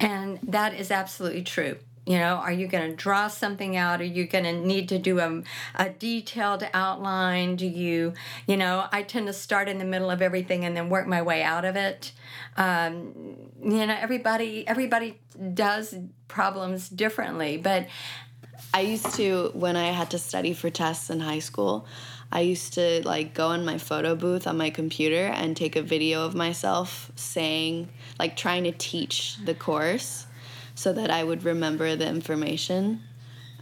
And 0.00 0.40
that 0.42 0.74
is 0.74 0.90
absolutely 0.90 1.42
true 1.42 1.78
you 2.08 2.18
know, 2.18 2.36
are 2.36 2.52
you 2.52 2.66
going 2.66 2.90
to 2.90 2.96
draw 2.96 3.28
something 3.28 3.76
out? 3.76 4.00
Are 4.00 4.04
you 4.04 4.26
going 4.26 4.44
to 4.44 4.54
need 4.54 4.88
to 4.88 4.98
do 4.98 5.20
a, 5.20 5.42
a 5.74 5.90
detailed 5.90 6.66
outline? 6.72 7.54
Do 7.56 7.66
you, 7.66 8.14
you 8.46 8.56
know, 8.56 8.86
I 8.90 9.02
tend 9.02 9.26
to 9.26 9.34
start 9.34 9.68
in 9.68 9.76
the 9.76 9.84
middle 9.84 10.10
of 10.10 10.22
everything 10.22 10.64
and 10.64 10.74
then 10.74 10.88
work 10.88 11.06
my 11.06 11.20
way 11.20 11.42
out 11.42 11.66
of 11.66 11.76
it. 11.76 12.12
Um, 12.56 13.36
you 13.62 13.86
know, 13.86 13.94
everybody 14.00 14.66
everybody 14.66 15.20
does 15.52 15.94
problems 16.28 16.88
differently, 16.88 17.58
but 17.58 17.88
I 18.72 18.80
used 18.80 19.14
to 19.16 19.50
when 19.52 19.76
I 19.76 19.88
had 19.88 20.10
to 20.12 20.18
study 20.18 20.54
for 20.54 20.70
tests 20.70 21.10
in 21.10 21.20
high 21.20 21.40
school. 21.40 21.86
I 22.32 22.40
used 22.40 22.72
to 22.74 23.06
like 23.06 23.34
go 23.34 23.52
in 23.52 23.66
my 23.66 23.76
photo 23.76 24.14
booth 24.14 24.46
on 24.46 24.56
my 24.56 24.70
computer 24.70 25.26
and 25.26 25.54
take 25.54 25.76
a 25.76 25.82
video 25.82 26.24
of 26.24 26.34
myself 26.34 27.12
saying, 27.16 27.90
like, 28.18 28.34
trying 28.34 28.64
to 28.64 28.72
teach 28.72 29.36
the 29.44 29.54
course 29.54 30.26
so 30.78 30.92
that 30.92 31.10
I 31.10 31.24
would 31.24 31.42
remember 31.42 31.96
the 31.96 32.06
information. 32.06 33.02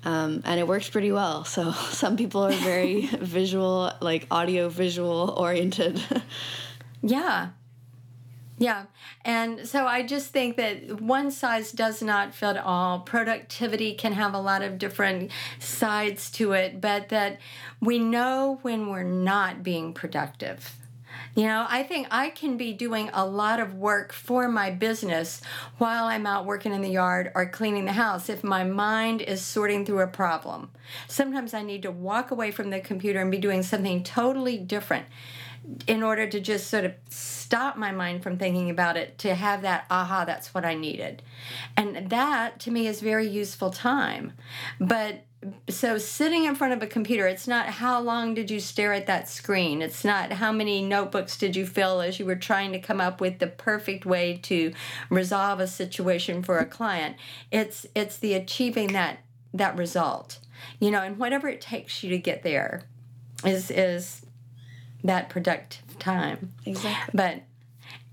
Um, 0.05 0.43
and 0.45 0.61
it 0.61 0.69
works 0.69 0.91
pretty 0.91 1.13
well. 1.13 1.45
So 1.45 1.73
some 1.91 2.19
people 2.19 2.43
are 2.43 2.53
very 2.53 3.07
visual, 3.21 3.91
like 4.03 4.27
audio 4.31 4.69
visual 4.69 5.35
oriented. 5.39 5.99
yeah. 7.03 7.49
Yeah. 8.59 8.85
And 9.25 9.67
so 9.67 9.87
I 9.87 10.03
just 10.03 10.31
think 10.31 10.59
that 10.59 11.01
one 11.01 11.31
size 11.31 11.73
does 11.73 12.03
not 12.03 12.35
fit 12.35 12.59
all. 12.59 13.01
Productivity 13.01 13.95
can 13.95 14.13
have 14.13 14.35
a 14.35 14.41
lot 14.41 14.61
of 14.63 14.77
different 14.77 15.31
sides 15.59 16.31
to 16.33 16.53
it, 16.53 16.83
but 16.83 17.09
that 17.09 17.39
we 17.81 17.99
know 17.99 18.59
when 18.61 18.91
we're 18.91 19.03
not 19.03 19.63
being 19.63 19.95
productive 19.95 20.86
you 21.37 21.45
know, 21.45 21.67
I 21.69 21.83
think 21.83 22.09
I 22.11 22.31
can 22.31 22.57
be 22.57 22.73
doing 22.73 23.11
a 23.13 23.27
lot 23.27 23.61
of 23.61 23.75
work 23.75 24.15
for 24.15 24.49
my 24.49 24.71
business 24.71 25.43
while 25.77 26.07
I'm 26.07 26.27
out 26.27 26.47
working 26.47 26.73
in 26.73 26.81
the 26.81 26.89
yard 26.89 27.31
or 27.35 27.47
cleaning 27.47 27.85
the 27.85 27.93
house 27.93 28.31
if 28.31 28.43
my 28.43 28.65
mind 28.65 29.21
is 29.21 29.43
sorting 29.43 29.85
through 29.85 30.01
a 30.01 30.07
problem. 30.07 30.71
Sometimes 31.09 31.53
I 31.53 31.61
need 31.61 31.83
to 31.83 31.91
walk 31.91 32.31
away 32.31 32.51
from 32.51 32.71
the 32.71 32.81
computer 32.81 33.21
and 33.21 33.31
be 33.31 33.37
doing 33.37 33.63
something 33.63 34.03
totally 34.03 34.57
different 34.57 35.05
in 35.87 36.03
order 36.03 36.27
to 36.27 36.41
just 36.41 36.69
sort 36.69 36.85
of 36.85 36.95
stop 37.11 37.77
my 37.77 37.93
mind 37.93 38.23
from 38.23 38.39
thinking 38.39 38.71
about 38.71 38.97
it 38.97 39.19
to 39.19 39.35
have 39.35 39.63
that 39.63 39.85
aha 39.91 40.25
that's 40.25 40.55
what 40.55 40.65
i 40.65 40.75
needed 40.75 41.23
and 41.77 42.09
that 42.09 42.61
to 42.61 42.71
me 42.71 42.87
is 42.87 43.01
very 43.01 43.27
useful 43.27 43.71
time 43.71 44.33
but 44.79 45.25
so 45.69 45.99
sitting 45.99 46.45
in 46.45 46.55
front 46.55 46.73
of 46.73 46.83
a 46.83 46.87
computer 46.87 47.27
it's 47.27 47.47
not 47.47 47.67
how 47.67 48.01
long 48.01 48.35
did 48.35 48.51
you 48.51 48.61
stare 48.61 48.93
at 48.93 49.07
that 49.07 49.29
screen. 49.29 49.83
It's 49.83 50.05
not 50.05 50.33
how 50.33 50.53
many 50.53 50.83
notebooks 50.83 51.37
did 51.37 51.57
you 51.57 51.67
fill 51.67 52.01
as 52.01 52.19
you 52.19 52.27
were 52.27 52.37
trying 52.37 52.73
to 52.73 52.79
come 52.79 53.01
up 53.01 53.21
with 53.21 53.39
the 53.39 53.47
perfect 53.47 54.07
way 54.07 54.39
to 54.45 54.73
resolve 55.11 55.61
a 55.61 55.67
situation 55.67 56.43
for 56.43 56.59
a 56.59 56.67
client. 56.67 57.17
It's 57.51 57.87
it's 57.95 58.19
the 58.19 58.35
achieving 58.35 58.93
that 58.93 59.19
that 59.53 59.77
result. 59.77 60.39
You 60.81 60.91
know 60.91 61.03
and 61.03 61.19
whatever 61.19 61.49
it 61.49 61.61
takes 61.61 62.03
you 62.03 62.11
to 62.11 62.19
get 62.19 62.43
there 62.43 62.83
is 63.45 63.71
is 63.71 64.25
that 65.05 65.29
productive 65.29 65.99
time. 65.99 66.53
Exactly. 66.65 67.13
But 67.15 67.43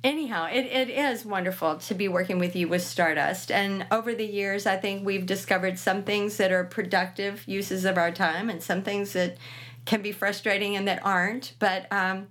anyhow, 0.03 0.47
it, 0.51 0.65
it 0.65 0.89
is 0.89 1.25
wonderful 1.25 1.77
to 1.77 1.93
be 1.93 2.07
working 2.07 2.39
with 2.39 2.55
you 2.55 2.67
with 2.67 2.81
Stardust. 2.81 3.51
And 3.51 3.85
over 3.91 4.13
the 4.13 4.25
years, 4.25 4.65
I 4.65 4.77
think 4.77 5.05
we've 5.05 5.25
discovered 5.25 5.79
some 5.79 6.03
things 6.03 6.37
that 6.37 6.51
are 6.51 6.63
productive 6.63 7.47
uses 7.47 7.85
of 7.85 7.97
our 7.97 8.11
time 8.11 8.49
and 8.49 8.61
some 8.61 8.81
things 8.81 9.13
that 9.13 9.37
can 9.85 10.01
be 10.01 10.11
frustrating 10.11 10.75
and 10.75 10.87
that 10.87 11.05
aren't. 11.05 11.53
But 11.59 11.91
um, 11.91 12.27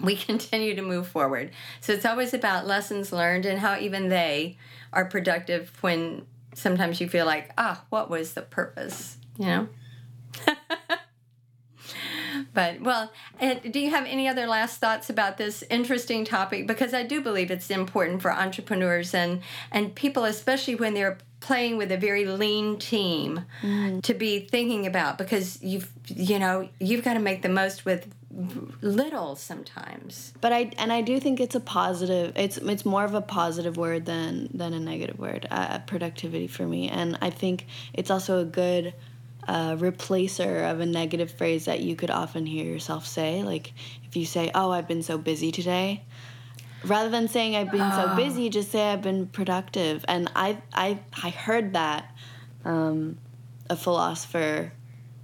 we 0.00 0.16
continue 0.16 0.74
to 0.74 0.82
move 0.82 1.08
forward. 1.08 1.50
So 1.80 1.92
it's 1.92 2.06
always 2.06 2.34
about 2.34 2.66
lessons 2.66 3.12
learned 3.12 3.46
and 3.46 3.58
how 3.58 3.78
even 3.78 4.08
they 4.08 4.56
are 4.92 5.04
productive 5.04 5.72
when 5.80 6.26
sometimes 6.54 7.00
you 7.00 7.08
feel 7.08 7.26
like, 7.26 7.52
ah, 7.58 7.84
what 7.90 8.10
was 8.10 8.34
the 8.34 8.42
purpose? 8.42 9.16
You 9.38 9.46
know? 9.46 9.68
But 12.58 12.80
well, 12.80 13.12
do 13.70 13.78
you 13.78 13.90
have 13.90 14.04
any 14.04 14.26
other 14.26 14.48
last 14.48 14.80
thoughts 14.80 15.08
about 15.08 15.38
this 15.38 15.62
interesting 15.70 16.24
topic? 16.24 16.66
Because 16.66 16.92
I 16.92 17.04
do 17.04 17.20
believe 17.20 17.52
it's 17.52 17.70
important 17.70 18.20
for 18.20 18.32
entrepreneurs 18.32 19.14
and 19.14 19.42
and 19.70 19.94
people, 19.94 20.24
especially 20.24 20.74
when 20.74 20.92
they're 20.92 21.18
playing 21.38 21.76
with 21.76 21.92
a 21.92 21.96
very 21.96 22.24
lean 22.24 22.76
team, 22.80 23.44
mm. 23.62 24.02
to 24.02 24.12
be 24.12 24.40
thinking 24.40 24.88
about 24.88 25.18
because 25.18 25.62
you've 25.62 25.92
you 26.06 26.40
know 26.40 26.68
you've 26.80 27.04
got 27.04 27.14
to 27.14 27.20
make 27.20 27.42
the 27.42 27.48
most 27.48 27.84
with 27.84 28.12
little 28.82 29.34
sometimes 29.34 30.32
but 30.40 30.52
i 30.52 30.70
and 30.76 30.92
i 30.92 31.00
do 31.00 31.18
think 31.18 31.40
it's 31.40 31.56
a 31.56 31.60
positive 31.60 32.32
it's 32.36 32.56
it's 32.58 32.84
more 32.84 33.02
of 33.02 33.14
a 33.14 33.22
positive 33.22 33.76
word 33.76 34.04
than 34.04 34.48
than 34.54 34.74
a 34.74 34.78
negative 34.78 35.18
word 35.18 35.48
uh, 35.50 35.78
productivity 35.86 36.46
for 36.46 36.64
me 36.64 36.88
and 36.88 37.18
i 37.20 37.30
think 37.30 37.66
it's 37.94 38.10
also 38.10 38.38
a 38.38 38.44
good 38.44 38.94
a 39.48 39.76
replacer 39.78 40.70
of 40.70 40.80
a 40.80 40.86
negative 40.86 41.30
phrase 41.30 41.64
that 41.64 41.80
you 41.80 41.96
could 41.96 42.10
often 42.10 42.44
hear 42.44 42.66
yourself 42.66 43.06
say. 43.06 43.42
Like 43.42 43.72
if 44.04 44.14
you 44.14 44.26
say, 44.26 44.50
"Oh, 44.54 44.70
I've 44.70 44.86
been 44.86 45.02
so 45.02 45.16
busy 45.16 45.50
today," 45.50 46.04
rather 46.84 47.08
than 47.08 47.28
saying 47.28 47.56
"I've 47.56 47.70
been 47.70 47.90
so 47.92 48.06
ah. 48.08 48.14
busy," 48.14 48.50
just 48.50 48.70
say 48.70 48.92
"I've 48.92 49.02
been 49.02 49.26
productive." 49.26 50.04
And 50.06 50.30
I 50.36 50.58
I 50.74 51.00
I 51.22 51.30
heard 51.30 51.72
that 51.72 52.14
um, 52.66 53.16
a 53.70 53.76
philosopher, 53.76 54.70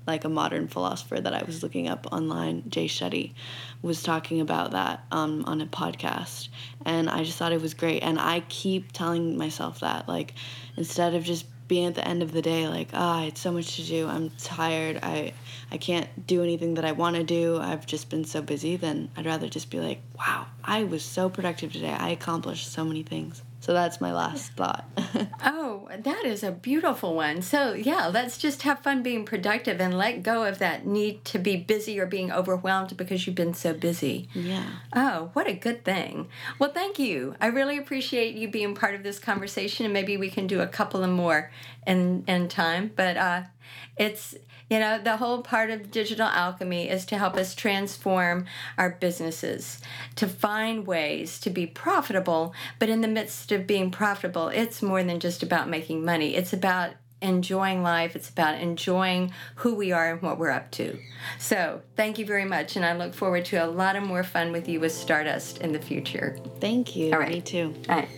like 0.06 0.24
a 0.24 0.30
modern 0.30 0.68
philosopher 0.68 1.20
that 1.20 1.34
I 1.34 1.42
was 1.44 1.62
looking 1.62 1.88
up 1.88 2.06
online, 2.10 2.64
Jay 2.70 2.86
Shetty, 2.86 3.34
was 3.82 4.02
talking 4.02 4.40
about 4.40 4.70
that 4.70 5.04
um, 5.12 5.44
on 5.44 5.60
a 5.60 5.66
podcast, 5.66 6.48
and 6.86 7.10
I 7.10 7.24
just 7.24 7.36
thought 7.36 7.52
it 7.52 7.60
was 7.60 7.74
great. 7.74 8.02
And 8.02 8.18
I 8.18 8.40
keep 8.48 8.92
telling 8.92 9.36
myself 9.36 9.80
that, 9.80 10.08
like, 10.08 10.32
instead 10.78 11.14
of 11.14 11.24
just 11.24 11.44
being 11.66 11.86
at 11.86 11.94
the 11.94 12.06
end 12.06 12.22
of 12.22 12.32
the 12.32 12.42
day 12.42 12.68
like 12.68 12.88
ah 12.92 13.22
oh, 13.22 13.26
it's 13.26 13.40
so 13.40 13.52
much 13.52 13.76
to 13.76 13.82
do. 13.82 14.08
I'm 14.08 14.30
tired. 14.30 14.98
I 15.02 15.32
i 15.70 15.78
can't 15.78 16.26
do 16.26 16.42
anything 16.42 16.74
that 16.74 16.84
i 16.84 16.92
want 16.92 17.16
to 17.16 17.24
do. 17.24 17.58
I've 17.58 17.86
just 17.86 18.10
been 18.10 18.24
so 18.24 18.42
busy. 18.42 18.76
Then 18.76 19.10
i'd 19.16 19.26
rather 19.26 19.48
just 19.48 19.70
be 19.70 19.80
like 19.80 20.00
wow 20.18 20.46
i 20.64 20.84
was 20.84 21.04
so 21.04 21.28
productive 21.28 21.72
today. 21.72 21.96
I 21.98 22.10
accomplished 22.10 22.70
so 22.72 22.84
many 22.84 23.02
things 23.02 23.42
So 23.64 23.72
that's 23.72 23.98
my 23.98 24.12
last 24.12 24.52
thought. 24.52 24.84
oh, 25.42 25.88
that 25.90 26.26
is 26.26 26.42
a 26.42 26.52
beautiful 26.52 27.14
one. 27.14 27.40
So, 27.40 27.72
yeah, 27.72 28.08
let's 28.08 28.36
just 28.36 28.60
have 28.60 28.80
fun 28.80 29.02
being 29.02 29.24
productive 29.24 29.80
and 29.80 29.96
let 29.96 30.22
go 30.22 30.44
of 30.44 30.58
that 30.58 30.84
need 30.84 31.24
to 31.24 31.38
be 31.38 31.56
busy 31.56 31.98
or 31.98 32.04
being 32.04 32.30
overwhelmed 32.30 32.94
because 32.94 33.26
you've 33.26 33.36
been 33.36 33.54
so 33.54 33.72
busy. 33.72 34.28
Yeah. 34.34 34.66
Oh, 34.94 35.30
what 35.32 35.48
a 35.48 35.54
good 35.54 35.82
thing. 35.82 36.28
Well, 36.58 36.72
thank 36.72 36.98
you. 36.98 37.36
I 37.40 37.46
really 37.46 37.78
appreciate 37.78 38.34
you 38.34 38.48
being 38.48 38.74
part 38.74 38.94
of 38.94 39.02
this 39.02 39.18
conversation, 39.18 39.86
and 39.86 39.94
maybe 39.94 40.18
we 40.18 40.28
can 40.28 40.46
do 40.46 40.60
a 40.60 40.66
couple 40.66 41.02
of 41.02 41.08
more 41.08 41.50
in, 41.86 42.22
in 42.28 42.48
time. 42.48 42.92
But 42.94 43.16
uh, 43.16 43.42
it's 43.96 44.34
you 44.70 44.78
know, 44.78 44.98
the 44.98 45.18
whole 45.18 45.42
part 45.42 45.70
of 45.70 45.90
digital 45.90 46.26
alchemy 46.26 46.88
is 46.88 47.04
to 47.06 47.18
help 47.18 47.36
us 47.36 47.54
transform 47.54 48.46
our 48.78 48.90
businesses, 48.90 49.80
to 50.16 50.26
find 50.26 50.86
ways 50.86 51.38
to 51.40 51.50
be 51.50 51.66
profitable. 51.66 52.54
But 52.78 52.88
in 52.88 53.02
the 53.02 53.08
midst 53.08 53.52
of 53.52 53.66
being 53.66 53.90
profitable, 53.90 54.48
it's 54.48 54.82
more 54.82 55.02
than 55.02 55.20
just 55.20 55.42
about 55.42 55.68
making 55.68 56.04
money, 56.04 56.34
it's 56.34 56.52
about 56.52 56.94
enjoying 57.24 57.82
life. 57.82 58.14
It's 58.14 58.28
about 58.28 58.60
enjoying 58.60 59.32
who 59.56 59.74
we 59.74 59.92
are 59.92 60.12
and 60.12 60.22
what 60.22 60.38
we're 60.38 60.50
up 60.50 60.70
to. 60.72 60.98
So, 61.38 61.80
thank 61.96 62.18
you 62.18 62.26
very 62.26 62.44
much. 62.44 62.76
And 62.76 62.84
I 62.84 62.94
look 62.94 63.14
forward 63.14 63.46
to 63.46 63.56
a 63.56 63.66
lot 63.66 63.96
of 63.96 64.02
more 64.02 64.22
fun 64.22 64.52
with 64.52 64.68
you 64.68 64.78
with 64.78 64.92
Stardust 64.92 65.58
in 65.58 65.72
the 65.72 65.78
future. 65.78 66.38
Thank 66.60 66.94
you. 66.94 67.12
All 67.12 67.18
right. 67.18 67.30
Me 67.30 67.40
too. 67.40 67.74
All 67.88 67.96
right. 67.96 68.08